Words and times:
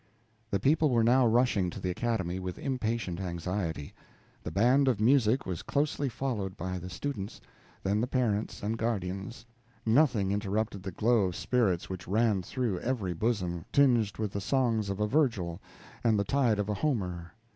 The 0.49 0.59
people 0.59 0.89
were 0.89 1.03
now 1.03 1.27
rushing 1.27 1.69
to 1.69 1.79
the 1.79 1.91
Academy 1.91 2.39
with 2.39 2.57
impatient 2.57 3.19
anxiety; 3.19 3.93
the 4.41 4.49
band 4.49 4.87
of 4.87 4.99
music 4.99 5.45
was 5.45 5.61
closely 5.61 6.09
followed 6.09 6.57
by 6.57 6.79
the 6.79 6.89
students; 6.89 7.39
then 7.83 8.01
the 8.01 8.07
parents 8.07 8.63
and 8.63 8.79
guardians; 8.79 9.45
nothing 9.85 10.31
interrupted 10.31 10.81
the 10.81 10.89
glow 10.91 11.25
of 11.25 11.35
spirits 11.35 11.87
which 11.87 12.07
ran 12.07 12.41
through 12.41 12.79
every 12.79 13.13
bosom, 13.13 13.63
tinged 13.71 14.17
with 14.17 14.31
the 14.31 14.41
songs 14.41 14.89
of 14.89 14.99
a 14.99 15.05
Virgil 15.07 15.61
and 16.03 16.17
the 16.17 16.23
tide 16.23 16.57
of 16.57 16.67
a 16.67 16.73
Homer. 16.73 17.33